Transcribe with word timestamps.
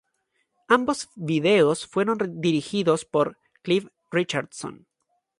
Ambos 0.67 1.09
videos 1.13 1.85
fueron 1.85 2.17
dirigidos 2.41 3.05
por 3.05 3.37
Clive 3.61 3.91
Richardson. 4.09 4.87